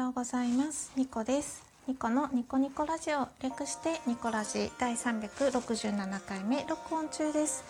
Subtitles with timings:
[0.00, 0.92] ようございます。
[0.96, 1.62] ニコです。
[1.86, 3.28] ニコのニコニコラジオ。
[3.42, 4.72] 略してニコラジ。
[4.78, 6.64] 第367回目。
[6.66, 7.62] 録音中です。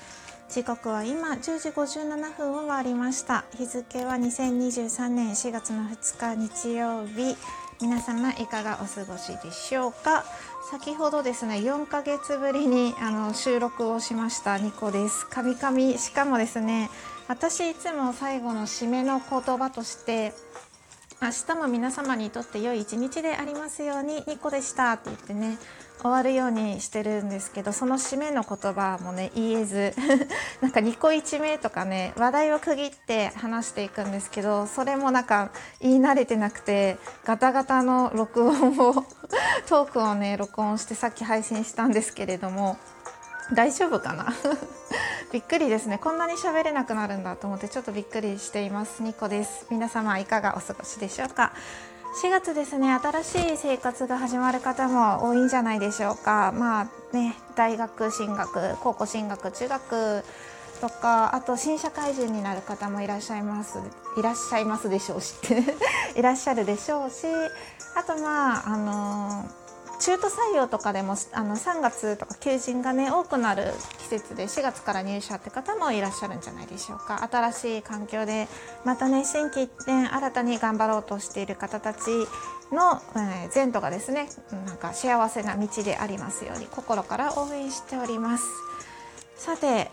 [0.49, 3.45] 時刻は今10時57分を回りました。
[3.57, 7.37] 日付は2023年4月の2日日曜日。
[7.81, 10.25] 皆様いかがお過ごしでしょうか。
[10.71, 14.57] 先ほどですね4ヶ月ぶりにあの収録をしました。
[14.57, 15.27] ニコです。
[15.27, 16.91] カミカミしかもですね
[17.27, 20.33] 私いつも最後の締めの言葉として
[21.23, 24.93] 明日も皆様にとって良い一日でありますようにニコでした。
[24.95, 25.59] って言ってね
[26.01, 29.95] 終わるようにしてるんですけどその締めの言葉もね言えず
[30.63, 36.97] なんかニコ一名とかね話題を区切って話していくんですけどそれもなんか言い慣れてなくて
[37.27, 39.05] ガタガタの録音を
[39.69, 42.79] トークをね録音してさっき配信したんですけれども
[43.53, 44.33] 大丈夫かな？
[45.33, 45.99] びっくりですね。
[45.99, 49.01] こんなに喋れなくなるんだと思ってちょっとびっくりしています。
[49.01, 49.65] ニコです。
[49.71, 51.53] 皆様いかがお過ごしでしょうか
[52.25, 52.93] ？4月ですね。
[52.93, 56.53] 新しい生活が始まる方も多いんじゃないでしょうか。
[56.53, 60.25] まあね大学進学高校進学中学
[60.81, 63.79] とかあと新社会人になる方もいらっしゃいます。
[64.19, 65.37] いらっしゃいますでしょうし。
[66.17, 67.27] いらっしゃるでしょうし。
[67.95, 69.60] あとまああのー
[70.01, 77.29] 中途採用とかでもあの3月とか求人がね多くなる季節で4月から入社って方もいらっしゃるんじゃないでしょうか。
[77.31, 78.49] 新しい環境で
[78.85, 82.11] またね心機一転新たに頑張ろうとしている方たち
[82.73, 84.29] の、えー、前途がですね
[84.67, 88.45] なんか幸せな道でありますように心から応援しております。
[89.37, 89.91] さて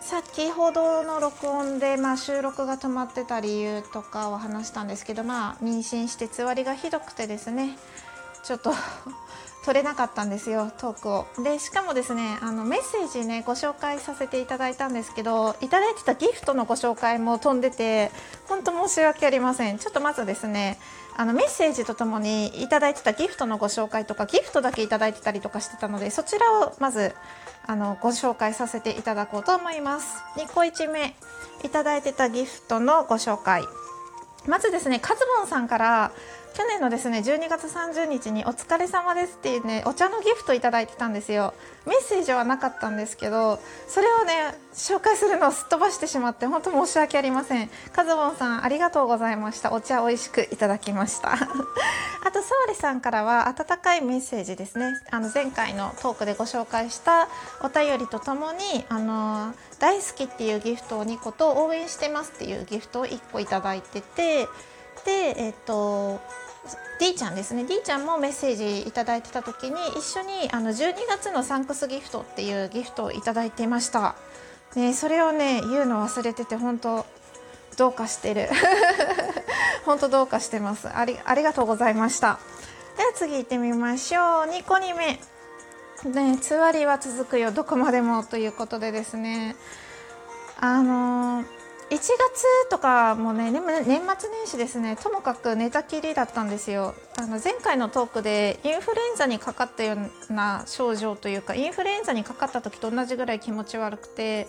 [0.00, 7.76] 先ほどの録音で、まあ、収録が止まってた理由とかを話したんですけど、まあ、妊娠してつわりがひどくてですね
[8.42, 8.72] ちょっと
[9.64, 11.26] 取れなかったんですよトークを。
[11.38, 18.10] でしかもですねあのメッセージねご紹介させていただいたんですけどいただいてたギフトのご紹介も飛んでて
[18.48, 19.78] 本当申し訳ありません。
[19.78, 20.78] ちょっとまずですね
[21.16, 27.14] あのメッセージとともにいただいてたギフトのご紹介とかギフトだけいただいてたりとかしてたのでそちらをまず
[27.66, 30.16] あのご紹介させていただこうと思います。
[30.36, 31.14] 2個1目
[31.62, 33.62] いただいてたギフトのご紹介。
[34.46, 36.12] まずですねカズボンさんから
[36.54, 41.54] 去年のですね12月30日に「お疲れ様です」っていうねお茶のギフトいただいてたんですよ。
[41.86, 43.58] メッセージはなかったんですけど
[43.88, 47.70] それをね紹介するのをすっ飛ばしてしまって本当申し訳ありません。
[47.92, 49.72] カズボンさんありがとうございました。
[49.72, 51.32] お茶美味しくいただきました。
[52.24, 54.92] あとソウリさんからは温かいメッセージですね。
[55.10, 57.28] あの前回のトークでご紹介した
[57.62, 64.48] お便りとともにあの大好きっていうギフトを2個と応援してますっていうギフトを1個いただいてて
[65.04, 66.20] でえっ、と
[66.98, 67.64] D ちゃんですね。
[67.64, 74.14] D ちゃんもメッセージいいてた時に一緒にあの12月のサンクスギフトっていうギフトをいいていました、
[74.76, 77.04] ね、それをね言うの忘れてて本当
[77.76, 78.48] どうかしてる。
[79.84, 80.88] 本当どうかしてます。
[80.88, 82.38] ありありがとうございました。
[82.96, 84.24] では次行ってみましょう。
[84.44, 85.20] 2個2目。
[86.04, 87.50] ねつわりは続くよ。
[87.50, 88.22] どこまでも。
[88.22, 89.56] ということでですね。
[90.60, 91.61] あのー
[91.92, 92.08] 1月
[92.70, 96.94] とかもね年末年始ですねともかく寝たきりだったんですよ。
[97.18, 99.98] あの前回のトークでインフルエンザにかかったよ
[100.30, 104.48] うな症状というかインフルエンザにかかった時と同じぐらい気持ち悪くて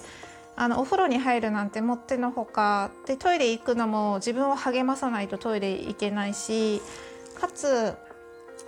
[0.56, 6.82] あのお風呂に入るなんてもってのほかでトイレ行くのも自分を励まさないとトイレ行けないし
[7.38, 7.94] かつ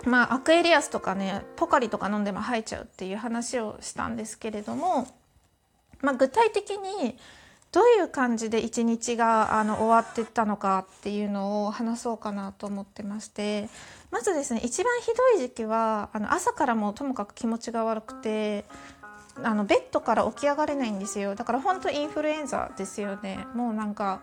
[0.04, 5.08] まあアクエリアスとかねポカリとか飲んでも吐いちゃうっていう話をしたんですけれども、
[6.02, 7.16] まあ、具体的に
[7.76, 13.68] どういう感じで一日があの終わってったのかっていうのを話そうかなと思ってまして
[14.10, 18.64] まずですね一番ひどい時期はあの朝からもともかく気持ちが悪くて
[19.42, 21.34] あのベッドから起き上がれないんですよ。
[21.34, 23.46] だから本当インフルエンザですよね。
[23.52, 24.22] もうなんか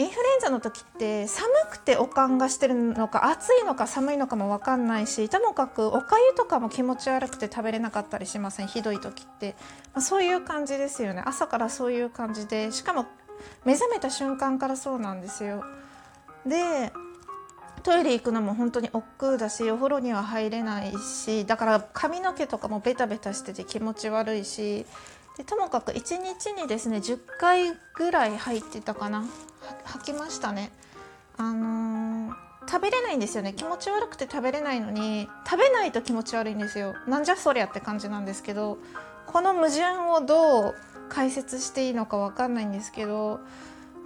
[0.00, 8.68] インフルエンザの時って寒くておかんがしてるのか暑いのか寒いのかも分かんないしともかくおかゆとかも気持ち悪くて食べれなかったりしません？
[8.68, 9.56] ひどい時って、
[9.92, 11.22] まあ、そういう感じですよね。
[11.26, 13.06] 朝からそういう感じでしかも
[13.64, 15.64] 目覚めた瞬間からそうなんですよ。
[16.46, 16.92] で
[17.82, 24.84] トイレ行くのも本当に億劫だしお風呂には入れないしだから髪の毛とかもベタベタしてて気持ち悪いし
[25.38, 29.24] でともかく1日にですね10回ぐらい入ってたかな。
[29.84, 30.72] 吐きましたね。
[31.36, 32.34] あのー、
[32.68, 33.52] 食べれないんですよね。
[33.52, 36.94] 気持ち悪くて食べれないのに食べないと気持ち悪いんですよ。
[37.06, 38.78] なんじゃそりゃって感じなんですけど
[39.26, 40.74] この矛盾をどう
[41.08, 43.40] 解説していいのか分かんないんですけど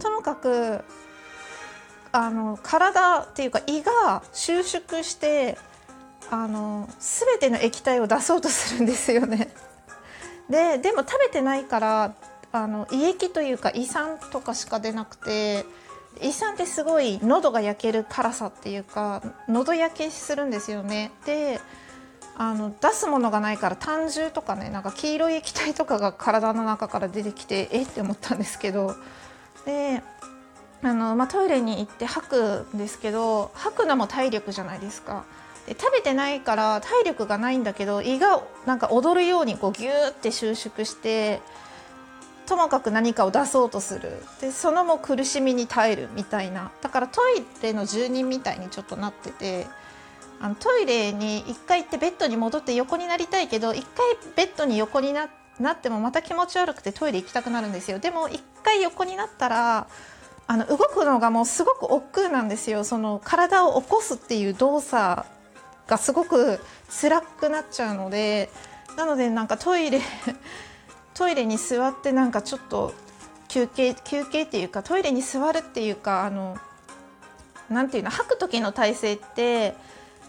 [0.00, 0.84] ともかく
[2.12, 5.56] あの体っていうか胃が収縮して
[6.30, 9.52] あの全ての液体を出そうとするんですよね。
[10.50, 12.14] ででも食べてないから
[12.52, 15.64] あの胃液というか胃酸とかしか出なくて
[16.20, 21.60] 胃酸ってすごい喉が焼ける辛さっていうか喉焼けするんですよねで
[22.36, 28.94] あの出すものがないから胆汁とかねなんか黄色い液体とかが体の中から出てきてえって思ったんですけど
[29.64, 30.02] で
[30.82, 35.24] あの、まあ、トイレに行って吐くんですけど吐くのも体力じゃないですか。
[35.66, 41.40] で食べてないから体力がないんだけど胃がなんか踊るようにこうギューって収縮して
[42.46, 44.22] ともかく何かを出そうとする。
[44.40, 46.72] でそのも苦しみに耐えるみたいな。
[46.82, 49.66] だからトイレの住人みたいにちょっとなってて
[50.40, 53.84] あのトイレに1回行ってベッドに戻って横になりたいけど1回
[54.34, 55.28] ベッドに横になっ
[55.78, 58.00] てもまた気持ち悪くてトイレ行きたくなるんですよ。
[58.00, 59.86] でも1回横になったら
[60.48, 62.82] あの動くのがもうすごく億劫なんですよ。
[62.82, 65.24] その体を起こすっていう動作
[65.86, 68.50] がすごく辛くなっちゃうので
[68.96, 70.00] なのでなんかトイレ
[71.14, 72.94] トイレに座ってなんかちょっと
[73.48, 76.56] 休憩休憩っていうかトイレに座るっていうかあの
[77.68, 79.74] なんていうの吐く時の体勢って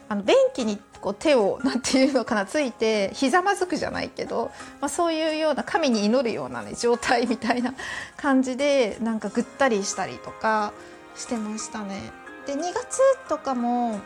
[0.09, 7.73] あの便器にこう手をなんていうのかなついてひざまずくじゃないけど、まあ、そういうような神に祈るような、ね、状態みたいな
[8.15, 10.71] 感じでなんかぐったりしたりとか
[11.15, 12.11] してましたね。
[12.45, 14.00] で2月とかも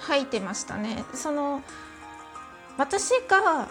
[0.00, 1.04] 吐いてましたね。
[1.14, 1.62] その
[2.78, 3.68] 私が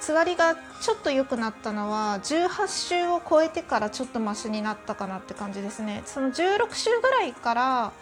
[0.00, 7.92] つわりがちょっと良くなったのは18週を超えてからちょっとマシになったかなって感じですねその16週ぐらいから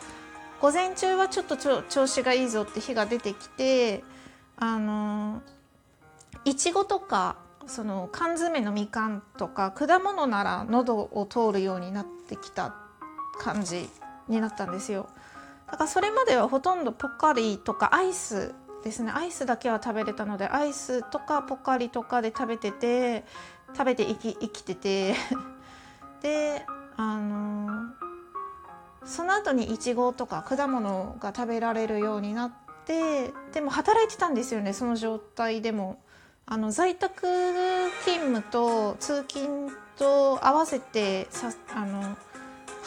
[0.61, 4.05] 午前中はちょっと調子がいいぞって日が出てきて
[4.57, 5.43] あの
[6.45, 12.75] いちごとかその缶詰のみかんとか果物なら喉を通るようになってきた
[13.39, 13.89] 感じ
[14.29, 15.09] になったんですよ
[15.71, 23.25] だからそれまではほとんどポカリとかアイスですねアイスだけは食べれたのでアイスとかポカリとかで食べてて
[23.75, 25.15] 食べて生き生きてて
[26.23, 26.65] で
[26.97, 27.87] あのー、
[29.05, 32.53] その後にいちごとか果物が食べられるようになっ
[32.85, 35.99] てでも働いてたんですよねその状態でも。
[36.51, 37.27] あの在宅
[38.07, 42.17] 勤務と通勤と合わせてさあの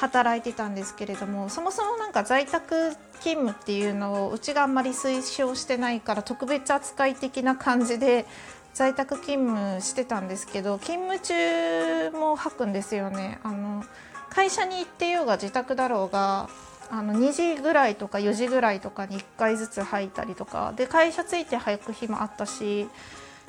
[0.01, 8.25] 働いてたんですけれどもそもそもなんか在宅勤務っていうのをうちがあんまり推奨してないから特別扱い的な感じで
[8.73, 13.39] 在宅勤務してたんですけど勤務中も吐くんですよね。
[13.43, 13.83] あの
[14.31, 16.49] 会社に行ってようが自宅だろうが
[16.89, 22.87] あの2時ぐらいとか4時ぐらいとかに1回ずつ吐いたりとかで会社着いて吐く日もあったし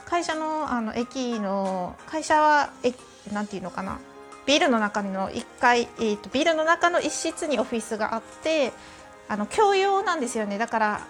[0.05, 2.71] 会社のあの駅の会社は
[3.33, 4.01] 何て言うのかな
[4.47, 8.73] ビルの中の1階、えーと、ビルの中の一室にオフィスがあって
[9.29, 10.59] あの共用なんですよね。
[10.59, 11.01] だから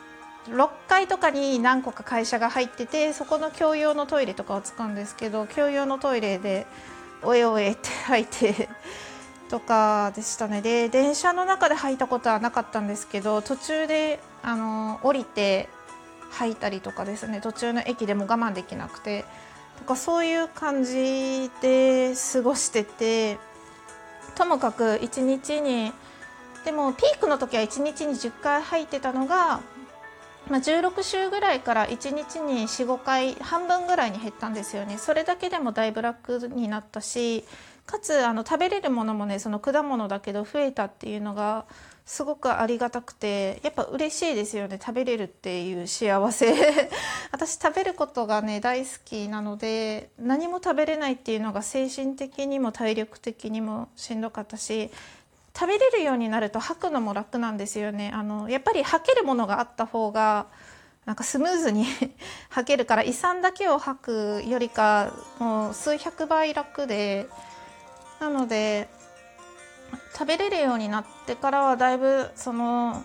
[0.49, 6.67] 6階とかに何個か会社が入っててそこの共用のトイレとかを使うんですけど共用のトイレで
[7.23, 8.69] おえおえって吐いて
[9.49, 10.61] とかでしたね。
[10.61, 15.69] で電車の中で吐いたことはなかったんですけど途中であの降りて
[16.31, 17.41] 吐いたりとかですね。
[17.41, 19.25] 途中の駅でも我慢できなくて。
[19.79, 23.39] とかそういう感じで過ごしてて
[24.35, 25.93] ともかく1日に
[26.65, 29.61] でもピークの時は1日に10回入ってたのが、
[30.49, 34.97] まあ、16週ぐらいから1日に45回半分ぐらいに減ったんですよね。
[34.99, 37.45] それだけでもだいぶ楽になったし
[37.85, 41.65] かつあの食べれるものもねその果物だけど増えたっていうのが
[42.05, 44.79] すごくありがたくてやっぱ嬉しいですよね。
[44.81, 46.55] 食べれるっていう幸せ。
[47.31, 54.91] 私食べることがね大好きなので何も食べれないっていうのが精神的にも体力的にもしんどかったし
[55.55, 58.11] 食べれるようになると吐くのも楽なんですよね。
[58.13, 60.47] あのやっぱり吐けるものがあった方が
[61.05, 61.87] なんかスムーズに
[62.51, 67.29] 吐けるから胃酸だけを吐くよりかもう数百倍楽で
[68.21, 68.89] なので
[70.13, 73.05] 食べれるようになってからはだいぶその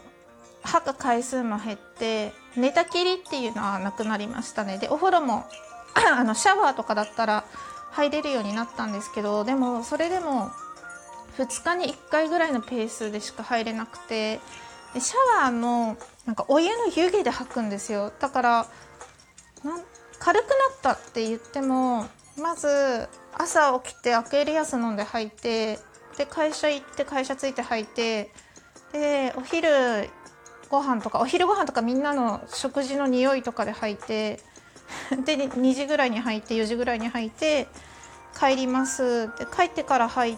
[0.64, 4.78] 吐く回数も減って寝たきりっていうのはなくなりましたね。
[4.78, 5.46] でお風呂も
[5.96, 7.46] あのシャワーとかだったら
[7.92, 10.52] 入れるようになったんですけどでもそれでも
[11.38, 14.40] 2日に1回ぐらいのペースでしか入れなくて
[14.94, 18.12] でシャワーのなんかお湯の湯気で吐くんですよ。
[18.20, 18.68] だから
[20.20, 25.80] 軽くなったって言ってもまず朝起きてアクエリアス飲んで吐いて
[26.18, 28.32] で会社行って会社着いて履いて
[28.92, 29.70] でお昼
[30.70, 34.40] ご飯とかお昼ご飯とかみんなの食事の匂いとかで履 いて
[35.26, 37.68] で2時ぐらいに履いて4時ぐらいに履いて
[38.38, 39.28] 帰ります。
[39.38, 40.38] で帰ってから履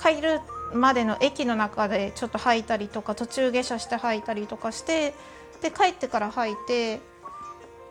[0.00, 0.40] 帰る
[0.72, 5.14] までの駅の中でちょっと履いたりとか途中下車して履いたりとかして
[5.62, 7.00] で帰ってから履いて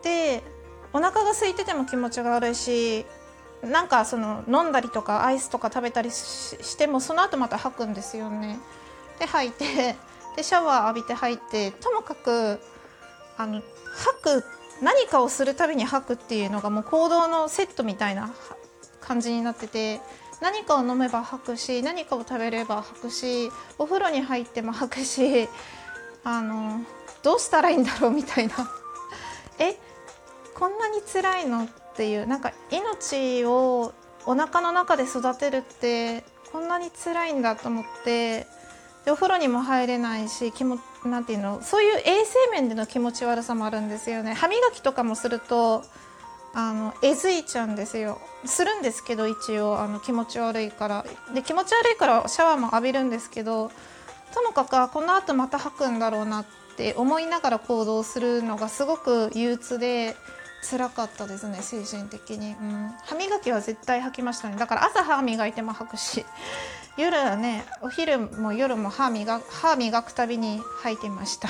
[0.02, 0.42] で
[0.92, 3.06] お腹が空いてても気持ちが悪いし
[3.64, 8.58] なんかその飲んだりとかアイスとか食べたりしてもその後また吐くんですよね。
[9.18, 9.96] で吐いて
[10.36, 12.60] でシャワー浴びて吐いてともかく
[13.36, 13.62] あの
[13.94, 14.44] 吐く
[14.82, 18.32] 何かをするたびに吐くっていうのがもう行動のセットみたいな
[19.00, 20.00] 感じになってて
[20.40, 25.48] 何かを飲めば吐くし何かを食べれば吐くしお風呂に入っても吐くし
[26.24, 26.80] あの
[27.22, 28.54] どうしたらいいんだろうみたいな。
[29.58, 29.78] え
[30.54, 33.92] こんなに辛いのっていうなんか命を
[34.26, 38.46] お腹の中で育てるってこんなに辛いんだと思って
[39.04, 44.34] でお風呂にも入れないし気もなんていうのそういう衛生面での気持ち悪さもあるんですよね。
[44.34, 45.84] 歯磨きとかもすると
[46.54, 48.20] あのえずいちゃうんですよ。
[48.44, 51.06] するんですけど一応あの気持ち悪いから。
[51.34, 53.70] で気持ち悪いからシャワーも浴びるんですけど
[54.32, 56.46] ともかくこのあとまた吐くんだろうなっ
[56.76, 60.16] て思いながら行動するのがすごく憂鬱で
[60.64, 64.56] 辛かったですね精神的に、うん、歯磨きは絶対吐きましたね。
[64.56, 66.24] だから朝歯磨いても吐くし。
[66.96, 71.48] 夜はねお昼も夜も歯磨歯磨くたびに吐いてました。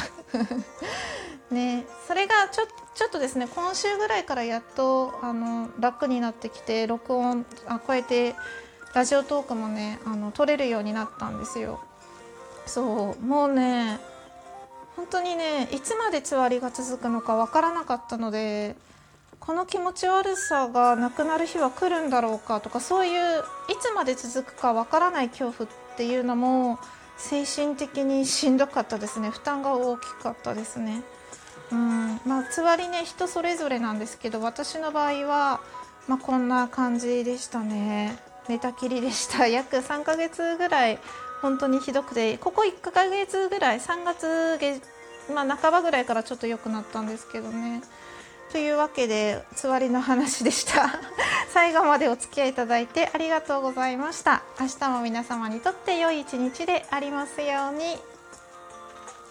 [1.51, 1.87] ね。
[2.09, 8.35] それがちょちょっとですね今週ぐらいからやっとあの楽になってきて録音あこうやって
[8.95, 11.81] ラジオトークもねあの撮れるようになったんですよ。
[12.67, 13.23] そう。
[13.23, 14.01] もうね
[14.97, 18.77] 本当にねいつまでつわりが続くのかわからなかったので
[19.47, 26.79] この気持ち悪さがなくなる日は来るんだろうかとかそういういつまで続くかわからない恐怖っていうのも
[27.19, 29.31] 精神的にしんどかったですね。
[29.31, 31.03] 負担が大きかったですね。
[31.71, 32.21] うん。
[32.27, 35.61] まあ、つわりね人それぞれなんですけど私の場合は、
[36.09, 38.19] まあ、こんな感じでしたね。
[38.49, 39.47] 寝たきりでした。
[39.49, 40.99] 約3ヶ月ぐらい
[41.43, 47.83] 本当にひどくてここ1ヶ月ぐらい3月下、まあ、半ばぐらいからちょっと良くなったんですけどね。
[48.55, 51.01] というわけでつわりの話でした。
[51.53, 54.45] 最後までお付き合いいただいてありがとうございました。
[54.61, 58.14] 明日も皆様にとって良い一日でありますように。